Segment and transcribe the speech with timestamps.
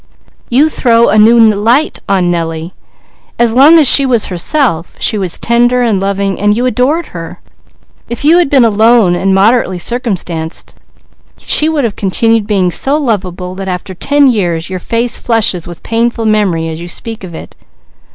[0.49, 2.73] You throw a new light on Nellie.
[3.37, 7.39] As long as she was herself, she was tender and loving, and you adored her;
[8.09, 10.73] if you had been alone and moderately circumstanced,
[11.37, 15.83] she would have continued being so lovable that after ten years your face flushes with
[15.83, 17.55] painful memory as you speak of it.